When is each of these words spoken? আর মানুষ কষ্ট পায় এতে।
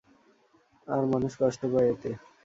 আর 0.87 1.03
মানুষ 1.11 1.31
কষ্ট 1.41 1.61
পায় 1.71 1.87
এতে। 1.93 2.11